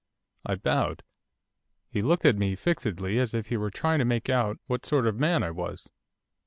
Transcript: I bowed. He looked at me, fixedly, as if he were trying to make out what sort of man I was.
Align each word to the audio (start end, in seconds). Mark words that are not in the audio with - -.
I 0.43 0.55
bowed. 0.55 1.03
He 1.91 2.01
looked 2.01 2.25
at 2.25 2.35
me, 2.35 2.55
fixedly, 2.55 3.19
as 3.19 3.35
if 3.35 3.49
he 3.49 3.57
were 3.57 3.69
trying 3.69 3.99
to 3.99 4.03
make 4.05 4.29
out 4.29 4.57
what 4.65 4.83
sort 4.83 5.05
of 5.05 5.19
man 5.19 5.43
I 5.43 5.51
was. 5.51 5.91